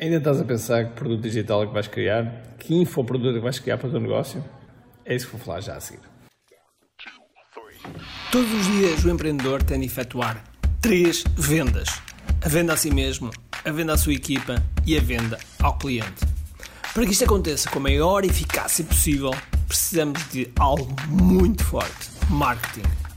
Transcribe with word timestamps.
Ainda 0.00 0.16
estás 0.16 0.40
a 0.40 0.44
pensar 0.44 0.86
que 0.86 0.92
produto 0.94 1.20
digital 1.20 1.62
é 1.62 1.66
que 1.66 1.74
vais 1.74 1.86
criar? 1.86 2.56
Que 2.58 2.74
infoproduto 2.74 3.32
é 3.32 3.34
que 3.34 3.40
vais 3.40 3.58
criar 3.58 3.76
para 3.76 3.88
o 3.88 3.90
teu 3.90 4.00
negócio? 4.00 4.42
É 5.04 5.14
isso 5.14 5.26
que 5.26 5.32
vou 5.32 5.40
falar 5.44 5.60
já 5.60 5.76
a 5.76 5.80
seguir. 5.80 6.00
Todos 8.32 8.50
os 8.50 8.66
dias 8.66 9.04
o 9.04 9.10
empreendedor 9.10 9.62
tem 9.62 9.78
de 9.78 9.84
efetuar 9.84 10.42
três 10.80 11.22
vendas: 11.36 12.00
a 12.40 12.48
venda 12.48 12.72
a 12.72 12.76
si 12.78 12.90
mesmo, 12.90 13.30
a 13.62 13.70
venda 13.70 13.92
à 13.92 13.98
sua 13.98 14.14
equipa 14.14 14.54
e 14.86 14.96
a 14.96 15.00
venda 15.02 15.38
ao 15.62 15.76
cliente. 15.76 16.24
Para 16.94 17.04
que 17.04 17.12
isto 17.12 17.24
aconteça 17.24 17.68
com 17.68 17.78
a 17.80 17.82
maior 17.82 18.24
eficácia 18.24 18.82
possível, 18.82 19.32
precisamos 19.68 20.26
de 20.30 20.50
algo 20.58 20.96
muito 21.10 21.62
forte: 21.62 22.08
marketing. 22.30 22.99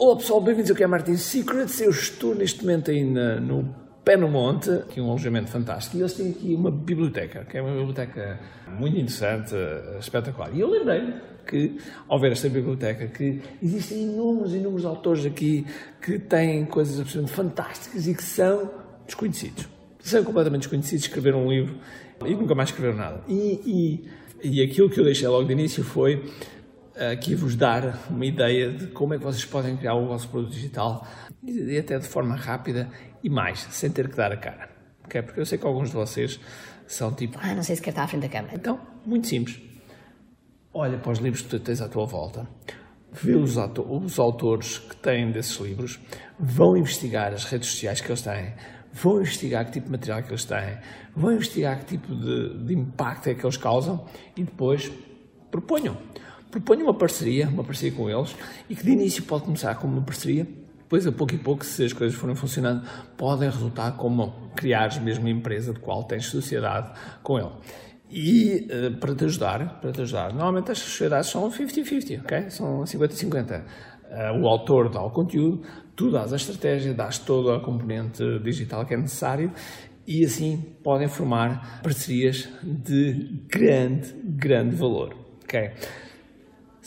Olá 0.00 0.14
pessoal, 0.14 0.40
bem-vindos 0.40 0.70
ao 0.70 0.76
que 0.76 0.84
é 0.84 0.86
Martin 0.86 1.16
Secrets. 1.16 1.80
Eu 1.80 1.90
estou 1.90 2.32
neste 2.32 2.60
momento 2.60 2.88
aí 2.88 3.02
na, 3.02 3.40
no 3.40 3.74
Pé 4.04 4.16
no 4.16 4.28
Monte, 4.28 4.70
aqui 4.70 5.00
um 5.00 5.08
alojamento 5.08 5.50
fantástico, 5.50 5.96
e 5.96 6.00
eles 6.00 6.12
têm 6.12 6.30
aqui 6.30 6.54
uma 6.54 6.70
biblioteca, 6.70 7.44
que 7.44 7.58
é 7.58 7.60
uma 7.60 7.72
biblioteca 7.72 8.38
muito 8.78 8.96
interessante, 8.96 9.56
eh, 9.56 9.96
espetacular. 9.98 10.54
E 10.54 10.60
eu 10.60 10.70
lembrei 10.70 11.14
que, 11.44 11.78
ao 12.06 12.16
ver 12.20 12.30
esta 12.30 12.48
biblioteca, 12.48 13.08
que 13.08 13.42
existem 13.60 14.04
inúmeros, 14.04 14.54
inúmeros 14.54 14.84
autores 14.84 15.26
aqui 15.26 15.66
que 16.00 16.16
têm 16.16 16.64
coisas 16.64 17.00
absolutamente 17.00 17.34
fantásticas 17.34 18.06
e 18.06 18.14
que 18.14 18.22
são 18.22 18.70
desconhecidos. 19.04 19.66
São 19.98 20.22
completamente 20.22 20.60
desconhecidos, 20.60 21.06
escreveram 21.06 21.44
um 21.44 21.50
livro 21.50 21.74
e 22.24 22.36
nunca 22.36 22.54
mais 22.54 22.68
escreveram 22.68 22.96
nada. 22.98 23.24
E, 23.26 24.04
e, 24.44 24.58
e 24.60 24.62
aquilo 24.62 24.88
que 24.88 25.00
eu 25.00 25.04
deixei 25.04 25.26
logo 25.26 25.44
de 25.44 25.52
início 25.52 25.82
foi 25.82 26.22
aqui 27.12 27.34
vos 27.34 27.54
dar 27.54 27.98
uma 28.10 28.26
ideia 28.26 28.72
de 28.72 28.88
como 28.88 29.14
é 29.14 29.18
que 29.18 29.24
vocês 29.24 29.44
podem 29.44 29.76
criar 29.76 29.94
o 29.94 30.06
vosso 30.06 30.28
produto 30.28 30.52
digital 30.52 31.06
e 31.42 31.78
até 31.78 31.98
de 31.98 32.08
forma 32.08 32.34
rápida 32.34 32.88
e 33.22 33.30
mais, 33.30 33.60
sem 33.70 33.90
ter 33.90 34.08
que 34.08 34.16
dar 34.16 34.32
a 34.32 34.36
cara. 34.36 34.68
Okay? 35.04 35.22
Porque 35.22 35.40
eu 35.40 35.46
sei 35.46 35.58
que 35.58 35.66
alguns 35.66 35.88
de 35.88 35.94
vocês 35.94 36.40
são 36.86 37.12
tipo. 37.12 37.38
Ah, 37.40 37.54
não 37.54 37.62
sei 37.62 37.76
se 37.76 37.82
quer 37.82 37.90
estar 37.90 38.04
à 38.04 38.08
frente 38.08 38.22
da 38.22 38.28
câmara. 38.28 38.54
Então, 38.54 38.80
muito 39.06 39.26
simples. 39.26 39.60
Olha 40.72 40.98
para 40.98 41.12
os 41.12 41.18
livros 41.18 41.42
que 41.42 41.48
tu 41.48 41.60
tens 41.60 41.80
à 41.80 41.88
tua 41.88 42.04
volta, 42.04 42.46
vê 43.12 43.34
os, 43.34 43.56
os 43.56 44.18
autores 44.18 44.78
que 44.78 44.96
têm 44.96 45.30
desses 45.30 45.56
livros, 45.58 45.98
vão 46.38 46.76
investigar 46.76 47.32
as 47.32 47.44
redes 47.44 47.68
sociais 47.70 48.00
que 48.00 48.08
eles 48.08 48.22
têm, 48.22 48.54
vão 48.92 49.20
investigar 49.20 49.64
que 49.64 49.72
tipo 49.72 49.86
de 49.86 49.92
material 49.92 50.22
que 50.22 50.30
eles 50.30 50.44
têm, 50.44 50.78
vão 51.16 51.32
investigar 51.32 51.78
que 51.80 51.86
tipo 51.86 52.14
de, 52.14 52.64
de 52.64 52.74
impacto 52.74 53.28
é 53.28 53.34
que 53.34 53.44
eles 53.44 53.56
causam 53.56 54.06
e 54.36 54.44
depois 54.44 54.92
proponham 55.50 55.96
proponho 56.50 56.84
uma 56.84 56.94
parceria, 56.94 57.48
uma 57.48 57.64
parceria 57.64 57.96
com 57.96 58.08
eles, 58.08 58.34
e 58.68 58.74
que 58.74 58.84
de 58.84 58.90
início 58.90 59.22
pode 59.24 59.44
começar 59.44 59.74
como 59.76 59.94
uma 59.94 60.02
parceria, 60.02 60.46
depois 60.78 61.06
a 61.06 61.12
pouco 61.12 61.34
e 61.34 61.38
pouco, 61.38 61.64
se 61.64 61.84
as 61.84 61.92
coisas 61.92 62.18
forem 62.18 62.34
funcionando, 62.34 62.82
podem 63.16 63.50
resultar 63.50 63.92
como 63.92 64.50
criares 64.56 64.98
mesmo 64.98 65.24
uma 65.24 65.30
empresa 65.30 65.74
de 65.74 65.80
qual 65.80 66.04
tens 66.04 66.26
sociedade 66.26 66.90
com 67.22 67.38
ele. 67.38 67.50
E 68.10 68.66
uh, 68.70 68.96
para 68.98 69.14
te 69.14 69.26
ajudar, 69.26 69.80
para 69.80 69.92
te 69.92 70.00
ajudar, 70.00 70.32
normalmente 70.32 70.70
as 70.72 70.78
sociedades 70.78 71.28
são 71.28 71.50
50-50, 71.50 72.22
ok? 72.22 72.50
São 72.50 72.84
50-50. 72.84 73.60
Uh, 73.60 73.64
eh, 74.10 74.32
o 74.40 74.48
autor 74.48 74.88
dá 74.88 75.02
o 75.02 75.10
conteúdo, 75.10 75.62
tu 75.94 76.10
dás 76.10 76.32
a 76.32 76.36
estratégia, 76.36 76.94
dás 76.94 77.18
toda 77.18 77.56
a 77.56 77.60
componente 77.60 78.22
digital 78.38 78.86
que 78.86 78.94
é 78.94 78.96
necessário 78.96 79.52
e 80.06 80.24
assim 80.24 80.74
podem 80.82 81.06
formar 81.06 81.82
parcerias 81.82 82.48
de 82.62 83.44
grande, 83.46 84.14
grande 84.24 84.74
valor, 84.74 85.14
ok? 85.44 85.70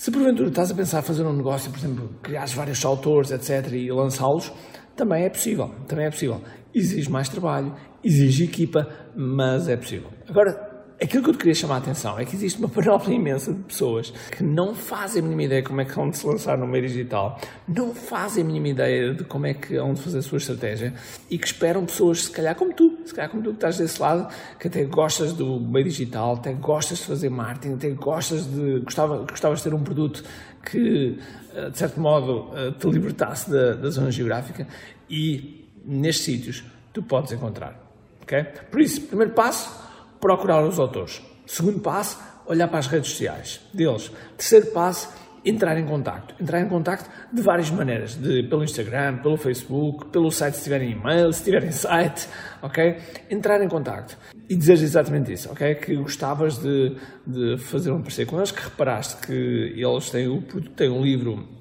Se 0.01 0.09
porventura 0.09 0.49
estás 0.49 0.71
a 0.71 0.73
pensar 0.73 1.03
fazer 1.03 1.23
um 1.23 1.31
negócio, 1.31 1.69
por 1.69 1.77
exemplo, 1.77 2.09
criar 2.23 2.47
vários 2.47 2.83
autores, 2.83 3.29
etc., 3.29 3.71
e 3.73 3.91
lançá-los, 3.91 4.51
também 4.95 5.25
é 5.25 5.29
possível. 5.29 5.69
Também 5.87 6.07
é 6.07 6.09
possível. 6.09 6.41
Exige 6.73 7.07
mais 7.07 7.29
trabalho, 7.29 7.75
exige 8.03 8.45
equipa, 8.45 8.87
mas 9.15 9.69
é 9.69 9.77
possível. 9.77 10.09
Agora, 10.27 10.70
Aquilo 11.01 11.23
que 11.23 11.29
eu 11.31 11.33
queria 11.33 11.55
chamar 11.55 11.75
a 11.75 11.77
atenção 11.79 12.19
é 12.19 12.25
que 12.25 12.35
existe 12.35 12.59
uma 12.59 12.69
panóplia 12.69 13.15
imensa 13.15 13.51
de 13.51 13.63
pessoas 13.63 14.11
que 14.11 14.43
não 14.43 14.75
fazem 14.75 15.19
a 15.19 15.23
mínima 15.23 15.43
ideia 15.43 15.63
como 15.63 15.81
é 15.81 15.85
que 15.85 15.95
vão 15.95 16.13
se 16.13 16.27
lançar 16.27 16.55
no 16.55 16.67
meio 16.67 16.87
digital, 16.87 17.39
não 17.67 17.95
fazem 17.95 18.43
a 18.43 18.45
mínima 18.45 18.67
ideia 18.67 19.11
de 19.15 19.23
como 19.23 19.47
é 19.47 19.55
que 19.55 19.77
vão 19.77 19.95
fazer 19.95 20.19
a 20.19 20.21
sua 20.21 20.37
estratégia 20.37 20.93
e 21.27 21.39
que 21.39 21.47
esperam 21.47 21.87
pessoas, 21.87 22.25
se 22.25 22.31
calhar 22.31 22.53
como 22.53 22.71
tu, 22.71 22.99
se 23.03 23.15
calhar 23.15 23.31
como 23.31 23.41
tu 23.41 23.49
que 23.49 23.55
estás 23.55 23.79
desse 23.79 23.99
lado, 23.99 24.31
que 24.59 24.67
até 24.67 24.83
gostas 24.83 25.33
do 25.33 25.59
meio 25.59 25.85
digital, 25.85 26.35
até 26.35 26.53
gostas 26.53 26.99
de 26.99 27.05
fazer 27.05 27.31
marketing, 27.31 27.73
até 27.73 27.89
gostas 27.89 28.45
de. 28.45 28.81
gostava, 28.81 29.25
gostavas 29.25 29.57
de 29.57 29.63
ter 29.63 29.73
um 29.73 29.83
produto 29.83 30.23
que, 30.63 31.17
eh, 31.55 31.69
de 31.71 31.77
certo 31.79 31.99
modo, 31.99 32.51
eh, 32.53 32.73
te 32.77 32.87
libertasse 32.87 33.49
da, 33.49 33.73
da 33.73 33.89
zona 33.89 34.11
geográfica 34.11 34.67
e 35.09 35.67
nestes 35.83 36.25
sítios 36.25 36.63
tu 36.93 37.01
podes 37.01 37.31
encontrar. 37.31 37.75
Okay? 38.21 38.43
Por 38.69 38.79
isso, 38.79 39.01
primeiro 39.01 39.33
passo 39.33 39.89
procurar 40.21 40.63
os 40.63 40.79
autores. 40.79 41.21
Segundo 41.45 41.79
passo, 41.79 42.17
olhar 42.45 42.67
para 42.67 42.79
as 42.79 42.87
redes 42.87 43.09
sociais 43.09 43.59
deles. 43.73 44.09
Terceiro 44.37 44.67
passo, 44.67 45.09
entrar 45.43 45.77
em 45.77 45.85
contacto. 45.85 46.35
Entrar 46.41 46.61
em 46.61 46.69
contacto 46.69 47.09
de 47.33 47.41
várias 47.41 47.69
maneiras, 47.69 48.15
de, 48.15 48.43
pelo 48.43 48.63
Instagram, 48.63 49.17
pelo 49.17 49.35
Facebook, 49.35 50.05
pelo 50.05 50.31
site 50.31 50.55
se 50.55 50.63
tiverem 50.63 50.91
e-mail, 50.91 51.33
se 51.33 51.43
tiverem 51.43 51.71
site, 51.71 52.27
ok? 52.61 52.97
Entrar 53.29 53.61
em 53.61 53.67
contacto 53.67 54.17
e 54.49 54.55
dizer 54.55 54.73
exatamente 54.73 55.33
isso, 55.33 55.51
ok? 55.51 55.75
Que 55.75 55.95
gostavas 55.95 56.57
de, 56.59 56.95
de 57.25 57.57
fazer 57.57 57.91
um 57.91 58.01
parceiro 58.01 58.29
com 58.29 58.37
eles, 58.37 58.51
que 58.51 58.63
reparaste 58.63 59.25
que 59.25 59.73
eles 59.75 60.09
têm, 60.09 60.27
o, 60.27 60.41
têm 60.41 60.89
um 60.89 61.01
livro 61.01 61.60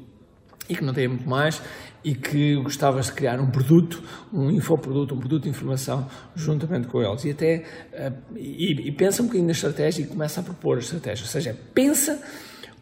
e 0.70 0.76
que 0.76 0.84
não 0.84 0.94
têm 0.94 1.08
muito 1.08 1.28
mais 1.28 1.60
e 2.04 2.14
que 2.14 2.54
gostavas 2.62 3.06
de 3.06 3.12
criar 3.12 3.40
um 3.40 3.50
produto, 3.50 4.02
um 4.32 4.50
infoproduto, 4.50 5.14
um 5.14 5.18
produto 5.18 5.42
de 5.42 5.50
informação 5.50 6.06
juntamente 6.34 6.86
com 6.86 7.02
eles. 7.02 7.24
E 7.24 7.30
até 7.32 7.64
uh, 7.92 8.36
e, 8.36 8.88
e, 8.88 8.92
pensa 8.92 9.20
um 9.22 9.26
bocadinho 9.26 9.46
na 9.46 9.52
estratégia 9.52 10.02
e 10.02 10.06
começa 10.06 10.40
a 10.40 10.44
propor 10.44 10.76
a 10.76 10.80
estratégia. 10.80 11.24
Ou 11.24 11.28
seja, 11.28 11.56
pensa 11.74 12.22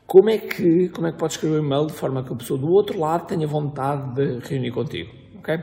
como 0.07 0.29
é 0.29 0.39
que 0.39 0.91
como 0.91 1.07
é 1.07 1.13
que 1.13 1.19
podes 1.19 1.37
escrever 1.37 1.61
um 1.61 1.65
e-mail 1.65 1.87
de 1.87 1.95
forma 1.95 2.23
que 2.23 2.33
a 2.33 2.37
pessoa 2.37 2.61
do 2.61 2.69
outro 2.69 2.99
lado 2.99 3.27
tenha 3.27 3.47
vontade 3.47 4.15
de 4.15 4.39
reunir 4.47 4.71
contigo. 4.71 5.11
ok? 5.39 5.59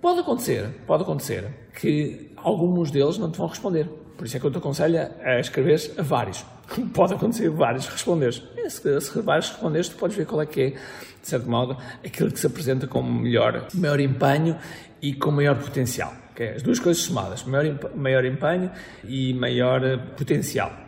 Pode 0.00 0.20
acontecer, 0.20 0.68
pode 0.86 1.02
acontecer 1.02 1.48
que 1.80 2.30
alguns 2.36 2.90
deles 2.90 3.18
não 3.18 3.30
te 3.30 3.38
vão 3.38 3.48
responder. 3.48 3.88
Por 4.16 4.26
isso 4.26 4.36
é 4.36 4.40
que 4.40 4.46
eu 4.46 4.50
te 4.50 4.58
aconselho 4.58 4.98
a 5.22 5.38
escrever 5.38 5.78
a 5.98 6.02
vários. 6.02 6.44
Pode 6.94 7.14
acontecer 7.14 7.50
vários 7.50 7.86
responderes. 7.86 8.42
Se, 8.68 9.00
se 9.00 9.20
vários 9.20 9.50
responderes, 9.50 9.88
tu 9.88 9.96
podes 9.96 10.16
ver 10.16 10.26
qual 10.26 10.42
é 10.42 10.46
que 10.46 10.60
é, 10.60 10.70
de 10.70 10.78
certo 11.22 11.48
modo, 11.48 11.76
aquilo 12.04 12.30
que 12.30 12.40
se 12.40 12.46
apresenta 12.46 12.86
com 12.86 13.02
melhor, 13.02 13.68
maior 13.74 14.00
empenho 14.00 14.56
e 15.02 15.14
com 15.14 15.30
maior 15.30 15.56
potencial. 15.56 16.12
Okay? 16.32 16.50
As 16.50 16.62
duas 16.62 16.78
coisas 16.78 17.02
somadas, 17.02 17.44
maior, 17.44 17.94
maior 17.94 18.24
empenho 18.24 18.70
e 19.04 19.34
maior 19.34 19.84
eh, 19.84 19.96
potencial. 19.96 20.85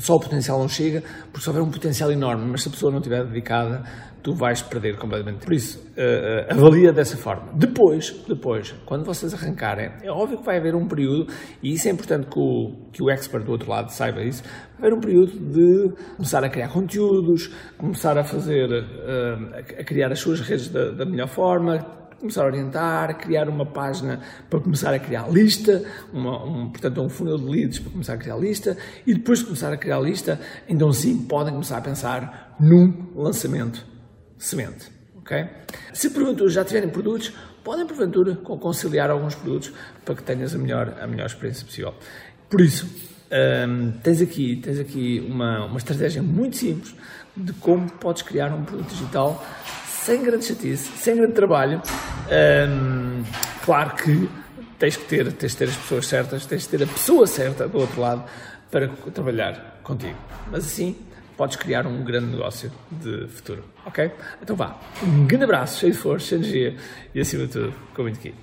Só 0.00 0.16
o 0.16 0.20
potencial 0.20 0.58
não 0.58 0.68
chega, 0.68 1.02
porque 1.30 1.40
se 1.40 1.48
houver 1.48 1.62
um 1.62 1.70
potencial 1.70 2.10
enorme, 2.10 2.46
mas 2.50 2.62
se 2.62 2.68
a 2.68 2.72
pessoa 2.72 2.90
não 2.90 2.98
estiver 2.98 3.24
dedicada, 3.24 3.84
tu 4.22 4.34
vais 4.34 4.62
perder 4.62 4.96
completamente. 4.96 5.44
Por 5.44 5.52
isso, 5.52 5.78
uh, 5.78 6.52
avalia 6.52 6.92
dessa 6.92 7.16
forma. 7.16 7.52
Depois, 7.54 8.10
depois, 8.26 8.74
quando 8.86 9.04
vocês 9.04 9.32
arrancarem, 9.34 9.90
é 10.02 10.10
óbvio 10.10 10.38
que 10.38 10.44
vai 10.44 10.58
haver 10.58 10.74
um 10.74 10.86
período, 10.86 11.32
e 11.62 11.72
isso 11.72 11.88
é 11.88 11.90
importante 11.90 12.26
que 12.26 12.38
o, 12.38 12.88
que 12.92 13.02
o 13.02 13.10
expert 13.10 13.44
do 13.44 13.52
outro 13.52 13.70
lado 13.70 13.90
saiba 13.90 14.22
isso, 14.22 14.42
vai 14.78 14.88
haver 14.88 14.96
um 14.96 15.00
período 15.00 15.32
de 15.32 15.94
começar 16.16 16.44
a 16.44 16.48
criar 16.48 16.68
conteúdos, 16.68 17.48
começar 17.76 18.16
a 18.18 18.24
fazer, 18.24 18.68
uh, 18.70 19.56
a 19.78 19.84
criar 19.84 20.10
as 20.12 20.18
suas 20.18 20.40
redes 20.40 20.68
da, 20.68 20.90
da 20.90 21.04
melhor 21.04 21.28
forma, 21.28 21.99
começar 22.20 22.42
a 22.42 22.46
orientar, 22.46 23.18
criar 23.18 23.48
uma 23.48 23.66
página 23.66 24.20
para 24.48 24.60
começar 24.60 24.94
a 24.94 24.98
criar 24.98 25.28
lista, 25.28 25.82
uma, 26.12 26.44
um, 26.44 26.70
portanto, 26.70 27.00
um 27.00 27.08
funil 27.08 27.36
de 27.38 27.44
leads 27.44 27.78
para 27.78 27.90
começar 27.90 28.14
a 28.14 28.18
criar 28.18 28.36
lista, 28.36 28.76
e 29.06 29.14
depois 29.14 29.40
de 29.40 29.46
começar 29.46 29.72
a 29.72 29.76
criar 29.76 30.00
lista, 30.00 30.40
então 30.68 30.92
sim, 30.92 31.26
podem 31.26 31.52
começar 31.52 31.78
a 31.78 31.80
pensar 31.80 32.56
num 32.60 33.12
lançamento 33.14 33.84
semente. 34.38 34.90
Okay? 35.18 35.48
Se 35.92 36.10
porventura 36.10 36.50
já 36.50 36.64
tiverem 36.64 36.88
produtos, 36.88 37.32
podem 37.62 37.86
porventura 37.86 38.36
conciliar 38.36 39.10
alguns 39.10 39.34
produtos 39.34 39.72
para 40.04 40.14
que 40.14 40.22
tenhas 40.22 40.54
a 40.54 40.58
melhor, 40.58 40.96
a 41.00 41.06
melhor 41.06 41.26
experiência 41.26 41.64
possível. 41.64 41.94
Por 42.48 42.60
isso, 42.60 42.86
um, 43.30 43.92
tens 44.02 44.20
aqui, 44.20 44.56
tens 44.56 44.78
aqui 44.80 45.24
uma, 45.28 45.66
uma 45.66 45.78
estratégia 45.78 46.22
muito 46.22 46.56
simples 46.56 46.94
de 47.36 47.52
como 47.54 47.90
podes 47.92 48.22
criar 48.22 48.52
um 48.52 48.64
produto 48.64 48.88
digital 48.88 49.44
sem 49.86 50.22
grande 50.22 50.46
chatice, 50.46 50.90
sem 50.96 51.14
grande 51.14 51.34
trabalho. 51.34 51.80
Um, 52.30 53.24
claro 53.64 53.96
que 53.96 54.28
tens 54.78 54.96
que 54.96 55.04
ter, 55.04 55.32
tens 55.32 55.52
de 55.52 55.58
ter 55.58 55.68
as 55.68 55.76
pessoas 55.76 56.06
certas, 56.06 56.46
tens 56.46 56.62
de 56.62 56.68
ter 56.68 56.82
a 56.84 56.86
pessoa 56.86 57.26
certa 57.26 57.68
do 57.68 57.78
outro 57.78 58.00
lado 58.00 58.24
para 58.70 58.88
trabalhar 59.12 59.80
contigo. 59.82 60.16
Mas 60.50 60.64
assim 60.64 60.96
podes 61.36 61.56
criar 61.56 61.86
um 61.86 62.04
grande 62.04 62.26
negócio 62.26 62.70
de 62.90 63.26
futuro, 63.28 63.64
ok? 63.84 64.10
Então 64.42 64.54
vá, 64.54 64.78
um 65.02 65.26
grande 65.26 65.44
abraço, 65.44 65.80
cheio 65.80 65.92
de 65.92 65.98
força, 65.98 66.26
cheio 66.26 66.40
de 66.42 66.48
energia 66.48 66.76
e 67.14 67.20
acima 67.20 67.46
de 67.46 67.52
tudo, 67.52 67.74
com 67.94 68.02
muito 68.02 68.18
aqui. 68.18 68.34